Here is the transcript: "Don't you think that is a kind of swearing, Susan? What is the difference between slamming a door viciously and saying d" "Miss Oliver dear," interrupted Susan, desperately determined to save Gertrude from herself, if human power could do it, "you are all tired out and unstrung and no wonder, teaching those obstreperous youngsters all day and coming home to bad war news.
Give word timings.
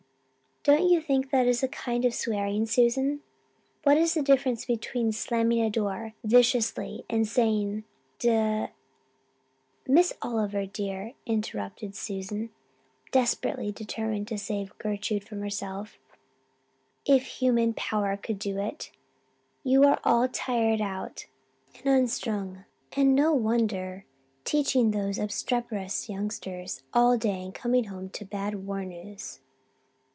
"Don't 0.63 0.87
you 0.87 1.01
think 1.01 1.31
that 1.31 1.47
is 1.47 1.63
a 1.63 1.67
kind 1.67 2.05
of 2.05 2.13
swearing, 2.13 2.67
Susan? 2.67 3.21
What 3.81 3.97
is 3.97 4.13
the 4.13 4.21
difference 4.21 4.63
between 4.63 5.11
slamming 5.11 5.59
a 5.59 5.71
door 5.71 6.13
viciously 6.23 7.03
and 7.09 7.27
saying 7.27 7.83
d" 8.19 8.67
"Miss 9.87 10.13
Oliver 10.21 10.67
dear," 10.67 11.13
interrupted 11.25 11.95
Susan, 11.95 12.51
desperately 13.11 13.71
determined 13.71 14.27
to 14.27 14.37
save 14.37 14.77
Gertrude 14.77 15.23
from 15.23 15.41
herself, 15.41 15.97
if 17.07 17.23
human 17.25 17.73
power 17.73 18.15
could 18.15 18.37
do 18.37 18.59
it, 18.59 18.91
"you 19.63 19.83
are 19.85 19.99
all 20.03 20.27
tired 20.29 20.79
out 20.79 21.25
and 21.79 21.87
unstrung 21.87 22.65
and 22.95 23.15
no 23.15 23.33
wonder, 23.33 24.05
teaching 24.45 24.91
those 24.91 25.17
obstreperous 25.17 26.07
youngsters 26.07 26.83
all 26.93 27.17
day 27.17 27.41
and 27.41 27.55
coming 27.55 27.85
home 27.85 28.09
to 28.09 28.23
bad 28.25 28.67
war 28.67 28.85
news. 28.85 29.39